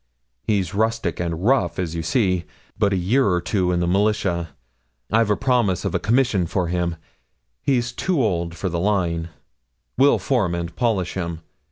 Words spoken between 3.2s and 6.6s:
or two in the militia I've a promise of a commission